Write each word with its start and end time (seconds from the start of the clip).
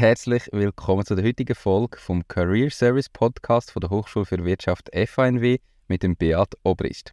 herzlich 0.00 0.48
willkommen 0.50 1.04
zu 1.04 1.14
der 1.14 1.26
heutigen 1.26 1.54
Folge 1.54 1.98
vom 1.98 2.26
Career 2.26 2.70
Service 2.70 3.10
Podcast 3.10 3.70
von 3.70 3.80
der 3.80 3.90
Hochschule 3.90 4.24
für 4.24 4.42
Wirtschaft 4.46 4.88
FANW 4.94 5.58
mit 5.88 6.02
dem 6.02 6.16
Beat 6.16 6.54
Obrist. 6.62 7.12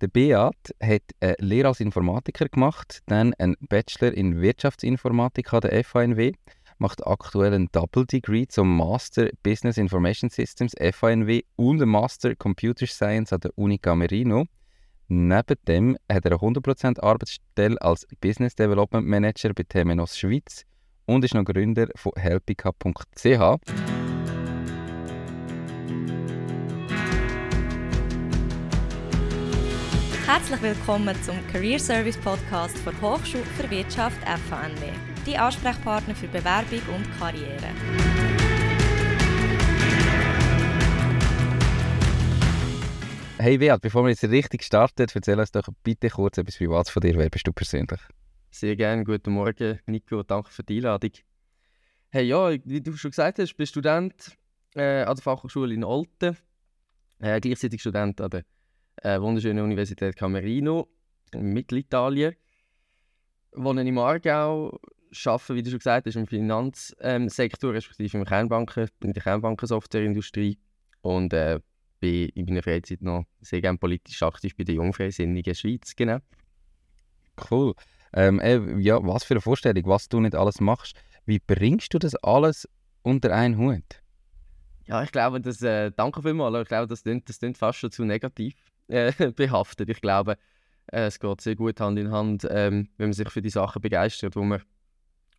Der 0.00 0.08
Beat 0.08 0.74
hat 0.82 1.02
eine 1.20 1.36
Lehre 1.38 1.68
als 1.68 1.80
Informatiker 1.80 2.48
gemacht, 2.48 3.02
dann 3.08 3.34
einen 3.34 3.56
Bachelor 3.68 4.14
in 4.14 4.40
Wirtschaftsinformatik 4.40 5.52
an 5.52 5.60
der 5.60 5.84
FANW, 5.84 6.32
macht 6.78 7.06
aktuell 7.06 7.52
ein 7.52 7.68
Double 7.72 8.06
Degree 8.06 8.46
zum 8.46 8.74
Master 8.74 9.28
Business 9.42 9.76
Information 9.76 10.30
Systems 10.30 10.72
FANW 10.80 11.42
und 11.56 11.82
einen 11.82 11.90
Master 11.90 12.34
Computer 12.36 12.86
Science 12.86 13.34
an 13.34 13.40
der 13.40 13.50
Uni 13.58 13.76
Camerino. 13.76 14.46
Neben 15.08 15.56
dem 15.68 15.98
hat 16.10 16.24
er 16.24 16.32
eine 16.32 16.40
100% 16.40 17.00
Arbeitsstelle 17.00 17.78
als 17.82 18.06
Business 18.22 18.54
Development 18.54 19.06
Manager 19.06 19.52
bei 19.52 19.64
Temenos 19.64 20.16
Schweiz 20.16 20.64
und 21.06 21.24
ist 21.24 21.34
noch 21.34 21.44
Gründer 21.44 21.88
von 21.96 22.12
helpica.ch. 22.16 23.58
Herzlich 30.26 30.62
willkommen 30.62 31.14
zum 31.22 31.36
Career 31.52 31.78
Service 31.78 32.16
Podcast 32.16 32.76
der 32.86 33.00
Hochschule 33.00 33.44
für 33.44 33.70
Wirtschaft 33.70 34.16
FANW, 34.48 34.80
die 35.26 35.36
Ansprechpartner 35.36 36.14
für 36.14 36.28
Bewerbung 36.28 36.80
und 36.94 37.18
Karriere. 37.18 37.68
Hey 43.38 43.58
Beat, 43.58 43.82
bevor 43.82 44.04
wir 44.04 44.10
jetzt 44.10 44.24
richtig 44.24 44.62
starten, 44.62 45.06
erzähl 45.12 45.38
uns 45.38 45.52
doch 45.52 45.68
bitte 45.82 46.08
kurz 46.08 46.38
etwas 46.38 46.56
Privates 46.56 46.90
von 46.90 47.02
dir. 47.02 47.14
Wer 47.18 47.28
bist 47.28 47.46
du 47.46 47.52
persönlich? 47.52 48.00
Sehr 48.54 48.76
gerne. 48.76 49.02
Guten 49.02 49.32
Morgen, 49.32 49.80
Nico. 49.86 50.22
Danke 50.22 50.48
für 50.48 50.62
die 50.62 50.76
Einladung. 50.76 51.10
Hey, 52.10 52.26
ja, 52.26 52.52
wie 52.52 52.80
du 52.80 52.96
schon 52.96 53.10
gesagt 53.10 53.40
hast, 53.40 53.56
bin 53.56 53.66
Student 53.66 54.38
äh, 54.76 55.02
an 55.02 55.16
der 55.16 55.22
Fachhochschule 55.24 55.74
in 55.74 55.82
Olten. 55.82 56.36
Äh, 57.18 57.40
gleichzeitig 57.40 57.80
Student 57.80 58.20
an 58.20 58.30
der 58.30 58.44
äh, 59.02 59.20
wunderschönen 59.20 59.64
Universität 59.64 60.14
Camerino 60.14 60.86
in 61.32 61.52
Mittelitalien. 61.52 62.36
Wohne 63.54 63.82
im 63.82 63.98
Aargau, 63.98 64.78
arbeite, 65.26 65.54
wie 65.56 65.62
du 65.64 65.70
schon 65.70 65.80
gesagt 65.80 66.06
hast, 66.06 66.14
im 66.14 66.28
Finanzsektor, 66.28 67.70
ähm, 67.70 67.74
respektive 67.74 68.18
im 68.18 68.24
Kernbanken, 68.24 68.88
in 69.02 69.14
der 69.14 69.22
Kernbankensoftwareindustrie 69.24 70.60
und 71.00 71.32
äh, 71.32 71.58
bin 71.98 72.28
in 72.28 72.44
meiner 72.44 72.62
Freizeit 72.62 73.02
noch 73.02 73.24
sehr 73.40 73.60
gerne 73.60 73.78
politisch 73.78 74.22
aktiv 74.22 74.56
bei 74.56 74.62
der 74.62 74.76
Jungfreisinnigen 74.76 75.56
Schweiz. 75.56 75.96
Genau. 75.96 76.18
Cool. 77.50 77.74
Ähm, 78.14 78.40
äh, 78.40 78.80
ja, 78.80 78.98
was 79.04 79.24
für 79.24 79.34
eine 79.34 79.40
Vorstellung, 79.40 79.84
was 79.86 80.08
du 80.08 80.20
nicht 80.20 80.34
alles 80.34 80.60
machst. 80.60 80.96
Wie 81.26 81.40
bringst 81.40 81.92
du 81.94 81.98
das 81.98 82.14
alles 82.16 82.68
unter 83.02 83.34
einen 83.34 83.58
Hut? 83.58 84.02
Ja, 84.86 85.02
ich 85.02 85.12
glaube, 85.12 85.40
das, 85.40 85.62
äh, 85.62 85.90
danke 85.96 86.22
vielmals, 86.22 86.62
ich 86.62 86.68
glaube, 86.68 86.86
das 86.86 87.02
klingt, 87.02 87.28
das 87.28 87.38
klingt 87.38 87.56
fast 87.58 87.78
schon 87.78 87.90
zu 87.90 88.04
negativ 88.04 88.54
äh, 88.88 89.12
behaftet. 89.36 89.88
Ich 89.88 90.00
glaube, 90.00 90.36
äh, 90.92 91.06
es 91.06 91.18
geht 91.18 91.40
sehr 91.40 91.56
gut 91.56 91.80
Hand 91.80 91.98
in 91.98 92.10
Hand, 92.10 92.46
ähm, 92.50 92.88
wenn 92.98 93.08
man 93.08 93.12
sich 93.12 93.30
für 93.30 93.42
die 93.42 93.50
Sachen 93.50 93.80
begeistert, 93.80 94.36
wo 94.36 94.42
man, 94.42 94.62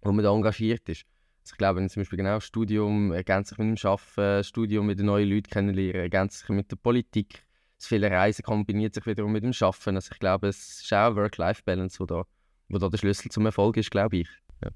wo 0.02 0.12
man 0.12 0.24
da 0.24 0.34
engagiert 0.34 0.90
ist. 0.90 1.06
Also 1.44 1.54
ich 1.54 1.58
glaube, 1.58 1.88
zum 1.88 2.02
Beispiel 2.02 2.18
genau 2.18 2.40
Studium 2.40 3.12
ergänzt 3.12 3.50
sich 3.50 3.60
mit 3.60 3.84
dem 3.84 3.88
Arbeiten, 3.88 4.44
Studium 4.44 4.88
mit 4.88 4.98
den 4.98 5.06
neuen 5.06 5.30
Leuten 5.30 5.50
kennenlernen, 5.50 6.02
ergänzt 6.02 6.40
sich 6.40 6.50
mit 6.50 6.72
der 6.72 6.78
Politik. 6.78 7.44
Das 7.78 7.88
viele 7.88 8.10
Reisen 8.10 8.44
kombiniert 8.44 8.96
sich 8.96 9.06
wiederum 9.06 9.32
mit 9.32 9.44
dem 9.44 9.54
Arbeiten. 9.60 9.96
Also 9.96 10.10
ich 10.12 10.20
glaube, 10.20 10.48
es 10.48 10.82
ist 10.82 10.92
auch 10.94 11.16
Work-Life-Balance, 11.16 12.00
wo 12.00 12.06
da, 12.06 12.24
wo 12.70 12.78
da 12.78 12.90
der 12.90 12.98
Schlüssel 12.98 13.30
zum 13.30 13.46
Erfolg 13.46 13.78
ist, 13.78 13.92
glaube 13.92 14.18
ich. 14.18 14.30
Ja. 14.64 14.70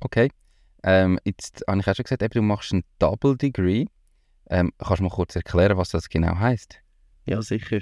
Okay. 0.00 0.30
Ähm, 0.82 1.18
jetzt 1.24 1.64
habe 1.66 1.80
ich 1.80 1.88
auch 1.88 1.94
schon 1.94 2.04
gesagt, 2.04 2.34
du 2.34 2.42
machst 2.42 2.72
ein 2.72 2.84
Double 2.98 3.36
Degree. 3.36 3.86
Ähm, 4.50 4.72
kannst 4.78 5.00
du 5.00 5.04
mal 5.04 5.10
kurz 5.10 5.34
erklären, 5.34 5.78
was 5.78 5.88
das 5.88 6.08
genau 6.08 6.38
heißt? 6.38 6.78
Ja, 7.26 7.40
sicher. 7.40 7.80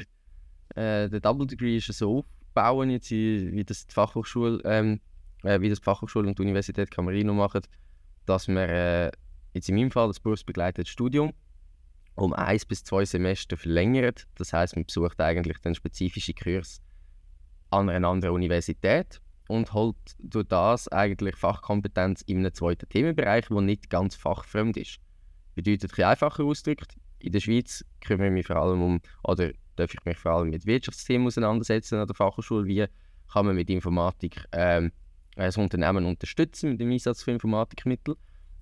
Äh, 0.74 1.08
der 1.08 1.20
Double 1.20 1.46
Degree 1.46 1.76
ist 1.76 1.92
so 1.92 2.24
aufbauen, 2.54 2.90
jetzt, 2.90 3.10
wie 3.10 3.64
das 3.64 3.86
die 3.86 3.92
Fachhochschule, 3.92 4.60
ähm, 4.64 5.00
äh, 5.42 5.60
wie 5.60 5.68
das 5.68 5.80
die 5.80 5.84
Fachhochschule 5.84 6.28
und 6.28 6.38
die 6.38 6.42
Universität 6.42 6.90
Camerino 6.90 7.34
machen, 7.34 7.62
dass 8.26 8.46
wir 8.46 8.68
äh, 8.68 9.10
jetzt 9.54 9.68
in 9.68 9.74
meinem 9.74 9.90
Fall 9.90 10.06
das 10.06 10.20
berufsbegleitete 10.20 10.88
Studium 10.88 11.32
um 12.14 12.32
eins 12.34 12.64
bis 12.64 12.84
zwei 12.84 13.04
Semester 13.04 13.56
verlängert. 13.56 14.26
Das 14.36 14.52
heißt, 14.52 14.76
man 14.76 14.84
besucht 14.84 15.20
eigentlich 15.20 15.58
den 15.58 15.74
spezifischen 15.74 16.34
Kurs 16.34 16.80
an 17.72 17.88
einer 17.88 18.08
anderen 18.08 18.34
Universität 18.34 19.20
und 19.48 19.72
holt 19.72 19.96
durch 20.18 20.46
das 20.46 20.88
eigentlich 20.88 21.36
Fachkompetenz 21.36 22.22
in 22.22 22.38
einem 22.38 22.54
zweiten 22.54 22.88
Themenbereich, 22.88 23.48
der 23.48 23.60
nicht 23.60 23.90
ganz 23.90 24.14
fachfremd 24.14 24.76
ist. 24.76 24.98
Bedeutet 25.54 25.98
ein 25.98 26.04
einfacher 26.04 26.44
ausgedrückt, 26.44 26.96
in 27.18 27.32
der 27.32 27.40
Schweiz 27.40 27.84
kümmere 28.00 28.28
ich 28.28 28.32
mich 28.32 28.46
vor 28.46 28.56
allem 28.56 28.82
um, 28.82 29.00
oder 29.24 29.52
darf 29.76 29.94
ich 29.94 30.04
mich 30.04 30.18
vor 30.18 30.32
allem 30.32 30.50
mit 30.50 30.66
Wirtschaftsthemen 30.66 31.26
auseinandersetzen 31.26 31.98
an 31.98 32.06
der 32.06 32.16
Fachhochschule. 32.16 32.66
Wie 32.66 32.86
kann 33.32 33.46
man 33.46 33.54
mit 33.54 33.70
Informatik 33.70 34.44
ähm, 34.52 34.92
ein 35.36 35.52
Unternehmen 35.56 36.04
unterstützen 36.04 36.70
mit 36.70 36.80
dem 36.80 36.90
Einsatz 36.90 37.22
von 37.22 37.34
Informatikmitteln? 37.34 38.16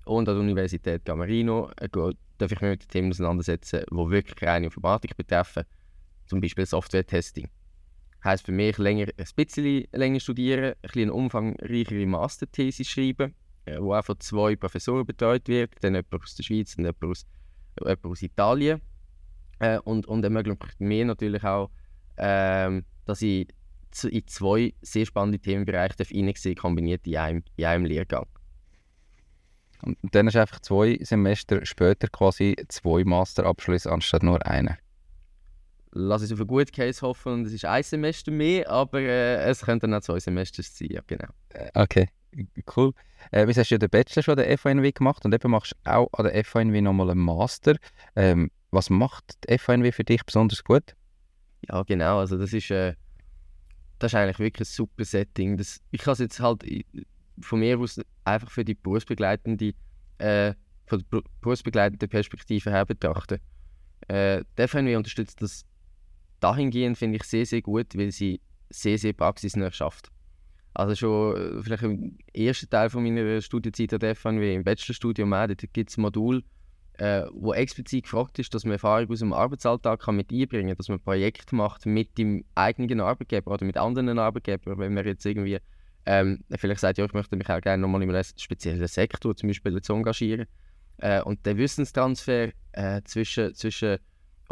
Und 0.05 0.29
an 0.29 0.35
der 0.35 0.43
Universität 0.43 1.05
Camerino 1.05 1.69
äh, 1.77 1.89
darf 1.89 2.51
ich 2.51 2.61
mich 2.61 2.69
mit 2.69 2.89
Themen 2.89 3.11
auseinandersetzen, 3.11 3.83
die 3.89 3.95
wirklich 3.95 4.41
reine 4.47 4.65
Informatik 4.67 5.15
betreffen, 5.17 5.63
zum 6.25 6.41
Beispiel 6.41 6.65
Software-Testing. 6.65 7.49
Heißt 8.23 8.45
für 8.45 8.51
mich 8.51 8.77
länger, 8.77 9.07
ein 9.17 9.25
bisschen 9.35 9.85
länger 9.91 10.19
studieren, 10.19 10.73
ein 10.73 10.75
bisschen 10.81 11.09
umfangreichere 11.09 12.05
Masterthesis 12.05 12.87
schreiben, 12.87 13.33
äh, 13.65 13.79
wo 13.79 13.95
auch 13.95 14.05
von 14.05 14.19
zwei 14.19 14.55
Professoren 14.55 15.05
betreut 15.05 15.47
wird, 15.47 15.73
dann 15.81 15.95
jemand 15.95 16.21
aus 16.21 16.35
der 16.35 16.43
Schweiz 16.43 16.75
und 16.77 16.85
jemand 16.85 17.03
aus, 17.03 17.25
jemand 17.79 18.05
aus 18.05 18.21
Italien. 18.21 18.81
Äh, 19.59 19.79
und, 19.79 20.05
und 20.07 20.23
ermöglicht 20.23 20.79
mir 20.79 21.05
natürlich 21.05 21.43
auch, 21.43 21.71
äh, 22.17 22.81
dass 23.05 23.21
ich 23.21 23.47
in 24.03 24.27
zwei 24.27 24.73
sehr 24.81 25.05
spannende 25.05 25.39
Themenbereiche 25.39 26.03
hineinsehen 26.03 26.55
kombiniert 26.55 27.05
in 27.07 27.17
einem, 27.17 27.43
in 27.55 27.65
einem 27.65 27.85
Lehrgang. 27.85 28.27
Und 29.83 29.97
dann 30.11 30.27
du 30.27 30.39
einfach 30.39 30.59
zwei 30.59 30.99
Semester 31.01 31.65
später 31.65 32.07
quasi 32.07 32.55
zwei 32.67 33.03
Masterabschlüsse 33.03 33.91
anstatt 33.91 34.23
nur 34.23 34.45
einen. 34.45 34.77
Lass 35.93 36.21
es 36.21 36.31
auf 36.31 36.39
einen 36.39 36.47
guten 36.47 36.71
Case 36.71 37.01
hoffen 37.01 37.33
und 37.33 37.45
es 37.45 37.53
ist 37.53 37.65
ein 37.65 37.83
Semester 37.83 38.31
mehr, 38.31 38.69
aber 38.69 39.01
äh, 39.01 39.43
es 39.43 39.61
könnten 39.61 39.93
auch 39.93 40.01
zwei 40.01 40.19
Semester 40.19 40.63
sein, 40.63 40.87
ja 40.89 41.01
genau. 41.05 41.27
Äh, 41.49 41.69
okay, 41.73 42.07
cool. 42.75 42.93
Äh, 43.31 43.47
wie 43.47 43.53
hast 43.53 43.69
du 43.69 43.75
ja 43.75 43.79
den 43.79 43.89
Bachelor 43.89 44.23
schon 44.23 44.39
an 44.39 44.45
der 44.45 44.57
FANW 44.57 44.91
gemacht 44.91 45.25
und 45.25 45.33
eben 45.33 45.51
machst 45.51 45.73
du 45.83 45.91
auch 45.91 46.07
an 46.13 46.25
der 46.25 46.45
FANW 46.45 46.81
nochmal 46.81 47.09
einen 47.09 47.19
Master. 47.19 47.75
Ähm, 48.15 48.51
was 48.71 48.89
macht 48.89 49.35
die 49.49 49.57
FANW 49.57 49.91
für 49.91 50.05
dich 50.05 50.25
besonders 50.25 50.63
gut? 50.63 50.95
Ja 51.67 51.83
genau, 51.83 52.19
also 52.19 52.37
das 52.37 52.53
ist, 52.53 52.71
äh, 52.71 52.95
das 53.99 54.13
ist 54.13 54.15
eigentlich 54.15 54.39
wirklich 54.39 54.67
ein 54.67 54.71
super 54.71 55.03
Setting. 55.03 55.57
Das, 55.57 55.81
ich 55.91 56.01
kann 56.01 56.13
es 56.13 56.19
jetzt 56.19 56.39
halt 56.39 56.63
von 57.41 57.59
mir 57.59 57.77
aus 57.77 57.99
einfach 58.23 58.49
für 58.49 58.63
die 58.63 58.75
berufsbegleitende, 58.75 59.73
äh, 60.19 60.53
von 60.85 61.03
der 61.11 61.21
berufsbegleitenden 61.41 62.09
Perspektive 62.09 62.71
her 62.71 62.85
betrachten. 62.85 63.39
Äh, 64.07 64.43
die 64.57 64.61
FNW 64.63 64.95
unterstützt 64.95 65.41
das 65.41 65.65
dahingehend, 66.41 66.97
finde 66.97 67.17
ich, 67.17 67.23
sehr, 67.23 67.45
sehr 67.45 67.61
gut, 67.61 67.97
weil 67.97 68.11
sie 68.11 68.41
sehr, 68.69 68.97
sehr 68.97 69.13
praxisnah 69.13 69.71
schafft. 69.71 70.09
Also 70.73 70.95
schon 70.95 71.35
äh, 71.35 71.63
vielleicht 71.63 71.83
im 71.83 72.17
ersten 72.33 72.69
Teil 72.69 72.89
von 72.89 73.03
meiner 73.03 73.41
Studienzeit 73.41 73.93
an 73.93 73.99
der 73.99 74.15
FNW, 74.15 74.55
im 74.55 74.63
Bachelorstudium 74.63 75.33
auch, 75.33 75.47
gibt 75.73 75.89
es 75.89 75.97
ein 75.97 76.01
Modul, 76.01 76.43
äh, 76.97 77.23
wo 77.33 77.53
explizit 77.53 78.03
gefragt 78.03 78.39
ist, 78.39 78.53
dass 78.53 78.63
man 78.63 78.73
Erfahrung 78.73 79.09
aus 79.09 79.19
dem 79.19 79.33
Arbeitsalltag 79.33 80.01
kann 80.01 80.15
mit 80.15 80.31
einbringen 80.31 80.69
kann, 80.69 80.77
dass 80.77 80.89
man 80.89 80.99
Projekte 80.99 81.55
macht 81.55 81.85
mit 81.85 82.17
dem 82.17 82.45
eigenen 82.55 83.01
Arbeitgeber 83.01 83.51
oder 83.51 83.65
mit 83.65 83.77
anderen 83.77 84.19
Arbeitgebern, 84.19 84.77
wenn 84.77 84.93
man 84.93 85.05
jetzt 85.05 85.25
irgendwie 85.25 85.59
ähm, 86.05 86.43
vielleicht 86.55 86.81
sagt, 86.81 86.97
ja, 86.97 87.05
ich 87.05 87.13
möchte 87.13 87.35
mich 87.35 87.49
auch 87.49 87.61
gerne 87.61 87.81
nochmal 87.81 88.01
in 88.01 88.09
einem 88.09 88.23
speziellen 88.35 88.87
Sektor 88.87 89.35
zum 89.35 89.49
Beispiel 89.49 89.81
zu 89.81 89.93
engagieren. 89.93 90.47
Äh, 90.97 91.21
und 91.21 91.45
der 91.45 91.57
Wissenstransfer 91.57 92.49
äh, 92.71 93.01
zwischen, 93.03 93.53
zwischen 93.55 93.97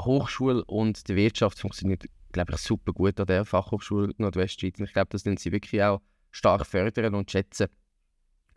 Hochschule 0.05 0.63
und 0.65 1.07
der 1.07 1.15
Wirtschaft 1.15 1.59
funktioniert, 1.59 2.05
glaube 2.31 2.53
ich, 2.53 2.59
super 2.59 2.93
gut 2.93 3.19
an 3.19 3.27
der 3.27 3.45
Fachhochschule 3.45 4.13
Nordwestschweiz. 4.17 4.79
Und 4.79 4.85
ich 4.85 4.93
glaube, 4.93 5.09
das 5.11 5.23
sind 5.23 5.39
sie 5.39 5.51
wirklich 5.51 5.83
auch 5.83 6.01
stark 6.31 6.65
fördern 6.65 7.15
und 7.15 7.31
schätzen. 7.31 7.67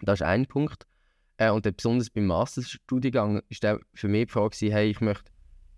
Das 0.01 0.21
ist 0.21 0.27
ein 0.27 0.47
Punkt. 0.47 0.87
Äh, 1.37 1.51
und 1.51 1.65
besonders 1.77 2.11
beim 2.11 2.27
Masterstudiengang 2.27 3.43
war 3.63 3.79
für 3.95 4.09
mich 4.09 4.27
die 4.27 4.33
Frage, 4.33 4.57
hey, 4.73 4.91
ich 4.91 5.01
möchte 5.01 5.33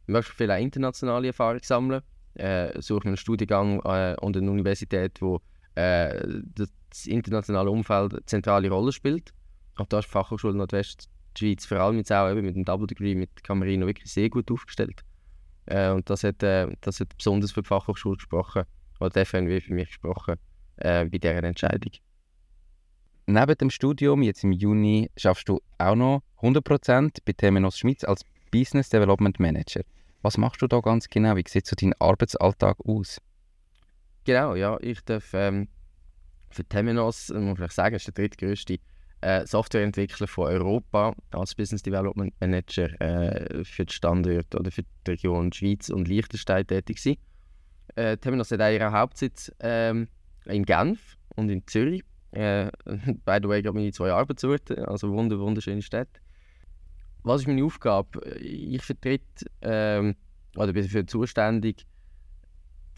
möchte 0.06 0.32
viel 0.32 0.50
internationale 0.50 1.28
Erfahrung 1.28 1.60
sammeln. 1.62 2.02
Äh, 2.34 2.80
suche 2.82 3.06
einen 3.06 3.16
Studiengang 3.16 3.80
äh, 3.84 4.16
und 4.20 4.36
eine 4.36 4.50
Universität, 4.50 5.20
wo 5.20 5.40
äh, 5.76 6.20
das 6.54 7.06
internationale 7.06 7.70
Umfeld 7.70 8.12
eine 8.12 8.26
zentrale 8.26 8.68
Rolle 8.68 8.92
spielt. 8.92 9.32
Auch 9.76 9.86
da 9.86 10.00
ist 10.00 10.06
die 10.06 10.10
Fachhochschule 10.10 10.54
Nordwestschweiz 10.54 11.66
vor 11.66 11.78
allem 11.78 11.98
jetzt 11.98 12.12
auch 12.12 12.30
eben 12.30 12.44
mit 12.44 12.56
dem 12.56 12.64
Double 12.64 12.86
Degree 12.86 13.14
mit 13.14 13.42
Camerino 13.42 13.86
wirklich 13.86 14.12
sehr 14.12 14.30
gut 14.30 14.50
aufgestellt. 14.50 15.04
Äh, 15.66 15.90
und 15.90 16.08
das 16.10 16.24
hat, 16.24 16.42
äh, 16.42 16.68
das 16.80 17.00
hat 17.00 17.16
besonders 17.16 17.52
für 17.52 17.62
die 17.62 17.68
Fachhochschule 17.68 18.16
gesprochen, 18.16 18.64
oder 19.00 19.20
FNW 19.20 19.60
für 19.60 19.74
mich 19.74 19.88
gesprochen, 19.88 20.36
äh, 20.76 21.04
bei 21.04 21.18
dieser 21.18 21.42
Entscheidung. 21.42 21.92
neben 23.26 23.56
dem 23.56 23.70
Studium, 23.70 24.22
jetzt 24.22 24.44
im 24.44 24.52
Juni, 24.52 25.10
schaffst 25.16 25.48
du 25.48 25.60
auch 25.78 25.94
noch 25.94 26.22
100% 26.42 27.18
bei 27.24 27.32
Temenos 27.32 27.78
Schweiz 27.78 28.04
als 28.04 28.22
Business 28.50 28.88
Development 28.90 29.40
Manager. 29.40 29.80
Was 30.22 30.38
machst 30.38 30.62
du 30.62 30.66
da 30.66 30.80
ganz 30.80 31.08
genau? 31.08 31.36
Wie 31.36 31.44
sieht 31.46 31.66
so 31.66 31.74
dein 31.74 31.94
Arbeitsalltag 31.98 32.76
aus? 32.86 33.18
Genau, 34.24 34.54
ja, 34.54 34.78
ich 34.80 35.02
darf 35.04 35.32
ähm, 35.34 35.68
für 36.50 36.64
Temenos, 36.64 37.30
muss 37.30 37.56
vielleicht 37.56 37.74
sagen, 37.74 37.96
ist 37.96 38.06
der 38.06 38.14
drittgrößte 38.14 38.78
äh, 39.24 39.46
Softwareentwickler 39.46 40.26
von 40.26 40.46
Europa 40.48 41.14
als 41.30 41.54
Business 41.54 41.82
Development 41.82 42.32
Manager 42.40 43.00
äh, 43.00 43.64
für 43.64 43.86
die 43.86 43.92
Standorte 43.92 44.58
oder 44.58 44.70
für 44.70 44.82
die 44.82 45.10
Region 45.10 45.50
Schweiz 45.52 45.88
und 45.88 46.08
Liechtenstein 46.08 46.66
tätig 46.66 47.02
sein. 47.02 47.16
Äh, 47.96 48.18
Temenos 48.18 48.50
hat 48.50 48.60
ihren 48.60 48.92
Hauptsitz 48.92 49.50
ähm, 49.60 50.08
in 50.44 50.64
Genf 50.64 51.16
und 51.36 51.48
in 51.48 51.66
Zürich. 51.66 52.02
Äh, 52.32 52.70
by 53.24 53.38
the 53.42 53.48
way, 53.48 53.62
gerade 53.62 53.72
meine 53.72 53.92
zwei 53.92 54.12
Arbeitsorte, 54.12 54.86
also 54.86 55.10
wunder, 55.10 55.38
wunderschöne 55.38 55.80
Städte. 55.80 56.20
Was 57.22 57.40
ist 57.40 57.46
meine 57.46 57.64
Aufgabe? 57.64 58.20
Ich 58.36 58.82
vertrete 58.82 59.46
ähm, 59.62 60.16
oder 60.56 60.74
bin 60.74 60.82
dafür 60.82 61.06
zuständig, 61.06 61.86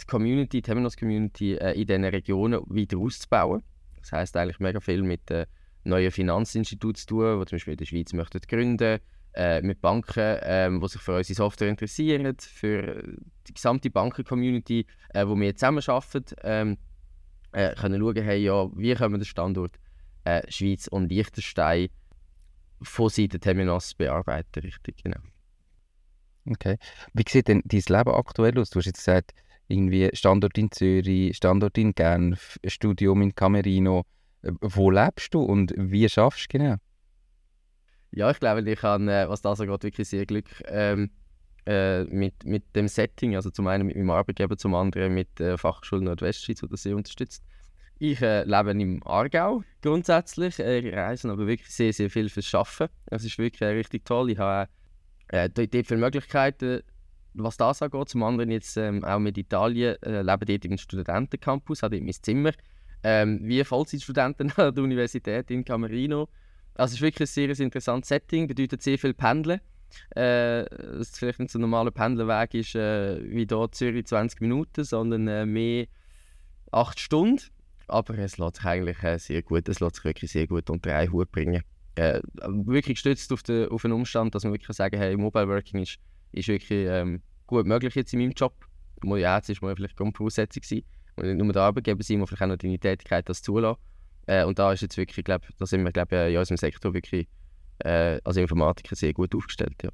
die 0.00 0.06
Community, 0.06 0.58
die 0.58 0.62
Temenos 0.62 0.96
Community 0.96 1.54
äh, 1.54 1.80
in 1.80 1.86
diesen 1.86 2.04
Regionen 2.04 2.60
weiter 2.66 2.98
auszubauen. 2.98 3.62
Das 4.00 4.10
heisst 4.10 4.36
eigentlich 4.36 4.58
mega 4.58 4.80
viel 4.80 5.02
mit 5.02 5.30
äh, 5.30 5.46
neuen 5.88 6.10
Finanzinstituten 6.10 6.96
zu 6.96 7.06
tun, 7.06 7.40
die 7.40 7.46
zum 7.46 7.56
Beispiel 7.56 7.72
in 7.72 7.78
der 7.78 7.86
Schweiz 7.86 8.12
möchten 8.12 8.40
gründen 8.40 9.00
äh, 9.34 9.62
mit 9.62 9.80
Banken, 9.80 10.38
ähm, 10.42 10.80
die 10.80 10.88
sich 10.88 11.00
für 11.00 11.16
unsere 11.16 11.36
Software 11.36 11.68
interessieren, 11.68 12.36
für 12.38 13.02
die 13.46 13.54
gesamte 13.54 13.90
Banken-Community, 13.90 14.86
äh, 15.10 15.26
wo 15.26 15.38
wir 15.38 15.54
zusammenarbeiten, 15.54 16.24
ähm, 16.42 16.78
äh, 17.52 17.74
können 17.74 18.00
schauen, 18.00 18.22
hey, 18.22 18.42
ja, 18.42 18.68
wie 18.76 18.94
können 18.94 19.14
wir 19.14 19.18
den 19.18 19.24
Standort 19.24 19.78
äh, 20.24 20.42
Schweiz 20.50 20.88
und 20.88 21.10
Liechtenstein 21.10 21.88
von 22.82 23.08
Seiten 23.08 23.40
Temenos 23.40 23.94
bearbeiten, 23.94 24.60
richtig, 24.60 25.02
genau. 25.02 25.20
Okay. 26.48 26.78
Wie 27.12 27.24
sieht 27.28 27.48
denn 27.48 27.62
dein 27.64 27.82
Leben 27.88 28.14
aktuell 28.14 28.58
aus? 28.58 28.70
Du 28.70 28.78
hast 28.78 28.86
jetzt 28.86 28.98
gesagt, 28.98 29.32
irgendwie 29.68 30.10
Standort 30.12 30.56
in 30.58 30.70
Zürich, 30.70 31.36
Standort 31.36 31.76
in 31.76 31.94
Genf, 31.94 32.58
Studium 32.66 33.22
in 33.22 33.34
Camerino. 33.34 34.04
Äh, 34.46 34.52
wo 34.60 34.90
lebst 34.90 35.34
du 35.34 35.42
und 35.42 35.72
wie 35.76 36.08
schaffst 36.08 36.52
du 36.52 36.58
genau? 36.58 36.76
Ja, 38.12 38.30
ich 38.30 38.40
glaube, 38.40 38.68
ich 38.68 38.82
habe, 38.82 39.12
äh, 39.12 39.28
was 39.28 39.42
das 39.42 39.60
angeht, 39.60 39.82
wirklich 39.82 40.08
sehr 40.08 40.26
Glück 40.26 40.48
ähm, 40.68 41.10
äh, 41.66 42.04
mit, 42.04 42.44
mit 42.44 42.74
dem 42.74 42.88
Setting. 42.88 43.36
Also 43.36 43.50
zum 43.50 43.66
einen 43.66 43.86
mit 43.86 43.96
meinem 43.96 44.10
Arbeitgeber, 44.10 44.56
zum 44.56 44.74
anderen 44.74 45.14
mit 45.14 45.38
der 45.38 45.58
Fachschule 45.58 46.02
Nordwestschweiz, 46.02 46.60
die 46.60 46.68
das 46.68 46.82
sehr 46.82 46.96
unterstützt. 46.96 47.42
Ich 47.98 48.20
äh, 48.20 48.44
lebe 48.44 48.70
im 48.72 49.02
Aargau 49.06 49.62
grundsätzlich, 49.82 50.58
äh, 50.58 50.94
reise 50.94 51.30
aber 51.30 51.46
wirklich 51.46 51.70
sehr, 51.70 51.92
sehr 51.92 52.10
viel 52.10 52.28
fürs 52.28 52.54
Arbeiten. 52.54 52.92
Es 53.06 53.24
ist 53.24 53.38
wirklich 53.38 53.62
äh, 53.62 53.72
richtig 53.72 54.04
toll. 54.04 54.30
Ich 54.30 54.38
habe 54.38 54.68
äh, 55.28 55.48
dort 55.48 55.74
viele 55.86 56.00
Möglichkeiten, 56.00 56.82
was 57.34 57.56
das 57.56 57.82
angeht. 57.82 58.10
Zum 58.10 58.22
anderen 58.22 58.50
jetzt 58.50 58.76
ähm, 58.76 59.02
auch 59.02 59.18
mit 59.18 59.38
Italien, 59.38 59.96
äh, 60.02 60.22
lebe 60.22 60.44
dort 60.44 60.64
im 60.66 60.76
Studentencampus, 60.76 61.82
habe 61.82 61.96
dort 61.96 62.04
mein 62.04 62.22
Zimmer. 62.22 62.52
Ähm, 63.02 63.40
wie 63.42 63.62
Vollzeitstudenten 63.64 64.52
an 64.56 64.74
der 64.74 64.84
Universität 64.84 65.50
in 65.50 65.64
Camerino. 65.64 66.28
Also 66.74 66.92
es 66.92 66.94
ist 66.94 67.02
wirklich 67.02 67.28
ein 67.28 67.32
sehr 67.32 67.60
interessantes 67.60 68.08
Setting, 68.08 68.46
bedeutet 68.46 68.82
sehr 68.82 68.98
viel 68.98 69.14
Pendeln. 69.14 69.60
Äh, 70.10 70.64
dass 70.64 71.10
es 71.10 71.18
vielleicht 71.18 71.38
nicht 71.38 71.50
so 71.50 71.58
ein 71.58 71.62
normaler 71.62 71.90
Pendelweg 71.90 72.54
ist 72.54 72.74
äh, 72.74 73.20
wie 73.22 73.46
hier 73.48 73.68
Zürich 73.70 74.06
20 74.06 74.40
Minuten, 74.40 74.84
sondern 74.84 75.28
äh, 75.28 75.46
mehr 75.46 75.86
8 76.72 76.98
Stunden. 76.98 77.42
Aber 77.88 78.18
es 78.18 78.36
lässt 78.36 78.56
sich 78.56 78.64
eigentlich 78.64 79.02
äh, 79.02 79.18
sehr 79.18 79.42
gut, 79.42 79.68
es 79.68 79.80
lässt 79.80 79.96
sich 79.96 80.04
wirklich 80.04 80.30
sehr 80.30 80.46
gut 80.46 80.68
unter 80.70 80.94
einen 80.94 81.12
Hut 81.12 81.30
bringen. 81.30 81.62
Äh, 81.94 82.20
wirklich 82.42 82.96
gestützt 82.96 83.32
auf 83.32 83.42
den, 83.42 83.68
auf 83.68 83.82
den 83.82 83.92
Umstand, 83.92 84.34
dass 84.34 84.44
man 84.44 84.52
wirklich 84.52 84.76
sagen 84.76 84.98
hey, 84.98 85.16
Mobile 85.16 85.48
Working 85.48 85.80
ist, 85.80 85.98
ist 86.32 86.48
wirklich 86.48 86.86
ähm, 86.88 87.22
gut 87.46 87.66
möglich 87.66 87.94
jetzt 87.94 88.12
in 88.12 88.20
meinem 88.20 88.32
Job. 88.32 88.54
Ja, 89.04 89.36
jetzt 89.36 89.48
ist 89.48 89.62
mal 89.62 89.74
vielleicht 89.74 89.96
Grundvoraussetzung 89.96 90.62
sein. 90.62 90.82
Und 91.16 91.26
nicht 91.26 91.36
nur 91.36 91.52
der 91.52 91.62
Arbeitgeber 91.62 92.02
sein, 92.02 92.18
muss 92.18 92.28
vielleicht 92.28 92.42
auch 92.42 92.48
noch 92.48 92.56
deine 92.56 92.78
Tätigkeit 92.78 93.28
das 93.28 93.42
zulassen. 93.42 93.80
Äh, 94.26 94.44
und 94.44 94.58
da 94.58 94.72
ist 94.72 94.82
jetzt 94.82 94.96
wirklich, 94.96 95.24
glaub, 95.24 95.42
da 95.58 95.66
sind 95.66 95.84
wir 95.84 95.92
glaub, 95.92 96.12
in 96.12 96.36
unserem 96.36 96.56
Sektor 96.56 96.94
wirklich 96.94 97.28
äh, 97.78 98.20
als 98.24 98.36
Informatiker 98.36 98.96
sehr 98.96 99.12
gut 99.12 99.34
aufgestellt. 99.34 99.82
Ja. 99.82 99.90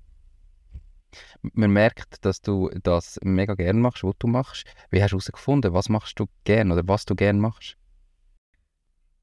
Man 1.53 1.71
merkt, 1.71 2.25
dass 2.25 2.41
du 2.41 2.71
das 2.83 3.19
mega 3.23 3.55
gerne 3.55 3.79
machst, 3.79 4.03
was 4.03 4.15
du 4.19 4.27
machst. 4.27 4.65
Wie 4.91 5.03
hast 5.03 5.11
du 5.11 5.17
herausgefunden, 5.17 5.75
was 5.75 5.89
machst 5.89 6.19
du 6.19 6.27
gerne 6.45 6.73
oder 6.73 6.89
was 6.89 7.05
du 7.05 7.15
gerne 7.15 7.39
machst? 7.39 7.77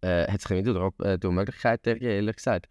Äh, 0.01 0.31
hat 0.31 0.41
sich 0.41 0.51
wieder 0.51 0.91
äh, 0.99 1.17
durch 1.17 1.33
Möglichkeiten 1.33 1.89
ergeben, 1.89 2.11
ehrlich 2.11 2.35
gesagt. 2.35 2.69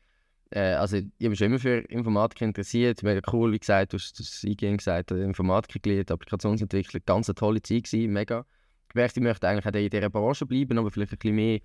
Äh, 0.51 0.75
also 0.75 0.97
ich 0.97 1.05
habe 1.21 1.31
mich 1.31 1.39
schon 1.39 1.49
immer 1.49 1.59
für 1.59 1.79
Informatik 1.91 2.43
interessiert, 2.43 3.03
mega 3.03 3.21
cool, 3.33 3.53
wie 3.53 3.59
gesagt, 3.59 3.93
du 3.93 3.99
hast 3.99 4.19
das 4.19 4.43
eingehend 4.47 4.79
gesagt, 4.79 5.11
Informatik 5.11 5.83
gelernt, 5.83 6.11
Applikationsentwicklung, 6.11 7.03
ganz 7.05 7.29
eine 7.29 7.35
tolle 7.35 7.61
Zeit 7.61 7.85
gewesen, 7.85 8.13
mega. 8.13 8.47
Gemerkt, 8.88 9.17
ich 9.17 9.23
möchte 9.23 9.49
eigentlich 9.49 9.67
auch 9.67 9.79
in 9.79 9.90
dieser 9.90 10.11
Branche 10.11 10.46
bleiben, 10.46 10.79
aber 10.79 10.90
vielleicht 10.90 11.12
ein 11.12 11.19
bisschen 11.19 11.37
mehr 11.37 11.61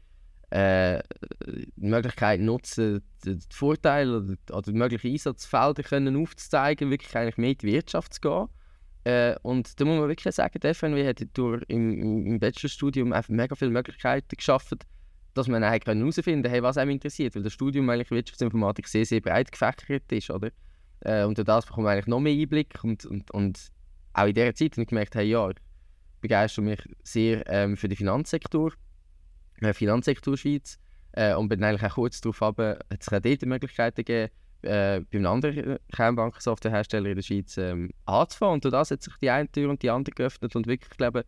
äh, 0.53 1.01
die 1.47 1.71
Möglichkeit 1.77 2.39
nutzen, 2.39 3.01
die, 3.25 3.39
die 3.39 3.55
Vorteile 3.55 4.17
oder, 4.17 4.57
oder 4.57 4.71
mögliche 4.71 5.07
Einsatzfelder 5.07 5.83
können 5.83 6.15
aufzuzeigen, 6.15 6.91
wirklich 6.91 7.15
eigentlich 7.15 7.37
mehr 7.37 7.51
in 7.51 7.57
die 7.57 7.67
Wirtschaft 7.67 8.13
zu 8.13 8.21
gehen. 8.21 8.47
Äh, 9.05 9.35
und 9.41 9.79
da 9.79 9.85
muss 9.85 9.99
man 9.99 10.07
wirklich 10.07 10.33
sagen, 10.33 10.59
die 10.61 10.67
FNW 10.67 11.07
hat 11.07 11.21
durch, 11.33 11.63
im, 11.67 12.27
im 12.27 12.39
Bachelorstudium 12.39 13.13
einfach 13.13 13.29
mega 13.29 13.55
viele 13.55 13.71
Möglichkeiten 13.71 14.35
geschaffen, 14.35 14.79
dass 15.33 15.47
man 15.47 15.63
eigentlich 15.63 15.97
herausfinden 15.97 16.49
hey, 16.49 16.61
was 16.61 16.77
einem 16.77 16.91
interessiert, 16.91 17.35
weil 17.35 17.43
das 17.43 17.53
Studium 17.53 17.89
eigentlich 17.89 18.11
Wirtschaftsinformatik 18.11 18.87
sehr, 18.87 19.05
sehr 19.05 19.21
breit 19.21 19.51
gefächert 19.51 20.11
ist, 20.11 20.29
oder? 20.29 20.51
Äh, 21.01 21.25
und 21.25 21.37
durch 21.37 21.45
das 21.45 21.65
bekommt 21.65 21.85
man 21.85 21.93
eigentlich 21.93 22.07
noch 22.07 22.19
mehr 22.19 22.33
Einblick 22.33 22.81
und, 22.83 23.05
und, 23.05 23.31
und 23.31 23.71
auch 24.13 24.27
in 24.27 24.35
dieser 24.35 24.53
Zeit 24.53 24.73
habe 24.73 24.83
ich 24.83 24.87
gemerkt, 24.87 25.15
hey, 25.15 25.25
ja, 25.25 25.49
begeistere 26.23 26.65
mich 26.65 26.79
sehr 27.03 27.43
ähm, 27.47 27.77
für 27.77 27.87
den 27.87 27.97
Finanzsektor, 27.97 28.71
äh, 29.61 29.73
Finanzsektor 29.73 30.35
Schweiz 30.35 30.79
äh, 31.11 31.35
und 31.35 31.49
bin 31.49 31.63
eigentlich 31.63 31.83
auch 31.83 31.95
kurz 31.95 32.21
darauf 32.21 32.41
aber 32.41 32.79
hat 32.89 33.01
es 33.01 33.09
auch 33.09 33.19
dort 33.19 33.45
Möglichkeiten 33.45 33.97
gegeben, 33.97 34.31
äh, 34.63 35.01
bei 35.01 35.17
einem 35.17 35.27
anderen 35.27 35.77
Kernbankensoftwarehersteller 35.93 37.09
in 37.09 37.15
der 37.15 37.21
Schweiz 37.21 37.57
ähm, 37.57 37.91
anzufangen. 38.05 38.55
Und 38.55 38.63
durch 38.63 38.71
das 38.71 38.91
hat 38.91 39.03
sich 39.03 39.13
die 39.21 39.29
eine 39.29 39.51
Tür 39.51 39.69
und 39.69 39.83
die 39.83 39.89
andere 39.89 40.15
geöffnet 40.15 40.55
und 40.55 40.65
wirklich, 40.65 40.91
ich 40.91 40.97
glaube, 40.97 41.25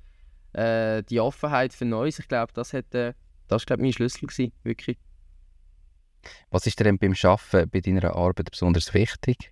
äh, 0.54 1.04
die 1.04 1.20
Offenheit 1.20 1.74
für 1.74 1.86
Neues, 1.86 2.18
ich 2.20 2.28
glaube, 2.30 2.54
das 2.54 2.74
hat 2.74 2.96
äh, 2.96 3.14
das 3.48 3.66
glaube 3.66 3.84
mein 3.84 3.94
Schlüssel, 3.94 4.28
gewesen, 4.28 4.54
wirklich. 4.64 4.98
Was 6.50 6.66
ist 6.66 6.80
dir 6.80 6.86
denn 6.86 6.98
beim 6.98 7.14
Arbeiten, 7.22 7.70
bei 7.70 7.82
deiner 7.82 8.16
Arbeit 8.16 8.50
besonders 8.50 8.94
wichtig? 8.94 9.52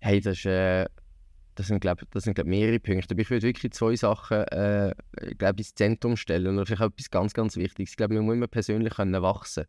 Hey, 0.00 0.20
das, 0.20 0.38
ist, 0.38 0.46
äh, 0.46 0.86
das 1.54 1.68
sind, 1.68 1.80
glaube 1.80 2.04
das 2.10 2.24
sind, 2.24 2.34
glaub, 2.34 2.46
mehrere 2.46 2.80
Punkte. 2.80 3.14
Aber 3.14 3.20
ich 3.20 3.30
würde 3.30 3.46
wirklich 3.46 3.72
zwei 3.72 3.94
Sachen 3.96 4.42
äh, 4.48 4.94
glaub, 5.38 5.58
ins 5.58 5.74
Zentrum 5.74 6.16
stellen. 6.16 6.58
Und 6.58 6.66
vielleicht 6.66 6.82
auch 6.82 6.86
etwas 6.86 7.10
ganz, 7.10 7.34
ganz 7.34 7.56
Wichtiges. 7.56 7.92
Ich 7.92 7.96
glaube, 7.96 8.14
man 8.14 8.24
muss 8.24 8.34
immer 8.34 8.48
persönlich 8.48 8.94
können 8.94 9.22
wachsen 9.22 9.64